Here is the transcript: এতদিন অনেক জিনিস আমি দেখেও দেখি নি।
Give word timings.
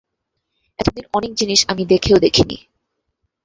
এতদিন 0.79 1.05
অনেক 1.13 1.31
জিনিস 1.33 1.59
আমি 1.67 1.83
দেখেও 1.85 2.17
দেখি 2.19 2.43
নি। 2.43 2.57